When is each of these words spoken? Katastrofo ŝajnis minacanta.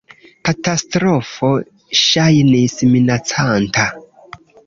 Katastrofo 0.47 1.49
ŝajnis 2.01 2.75
minacanta. 2.95 3.85